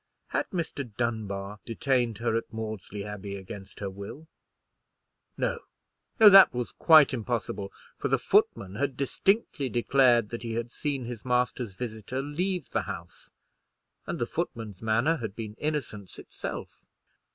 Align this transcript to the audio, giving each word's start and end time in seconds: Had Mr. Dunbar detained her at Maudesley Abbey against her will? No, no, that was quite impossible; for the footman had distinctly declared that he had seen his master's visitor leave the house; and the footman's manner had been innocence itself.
Had 0.29 0.49
Mr. 0.49 0.97
Dunbar 0.97 1.59
detained 1.63 2.17
her 2.17 2.35
at 2.35 2.51
Maudesley 2.51 3.05
Abbey 3.05 3.35
against 3.35 3.81
her 3.81 3.89
will? 3.91 4.27
No, 5.37 5.59
no, 6.19 6.27
that 6.27 6.55
was 6.55 6.71
quite 6.71 7.13
impossible; 7.13 7.71
for 7.99 8.07
the 8.07 8.17
footman 8.17 8.73
had 8.77 8.97
distinctly 8.97 9.69
declared 9.69 10.29
that 10.29 10.41
he 10.41 10.53
had 10.53 10.71
seen 10.71 11.05
his 11.05 11.23
master's 11.23 11.75
visitor 11.75 12.19
leave 12.23 12.67
the 12.71 12.81
house; 12.81 13.29
and 14.07 14.17
the 14.17 14.25
footman's 14.25 14.81
manner 14.81 15.17
had 15.17 15.35
been 15.35 15.53
innocence 15.59 16.17
itself. 16.17 16.81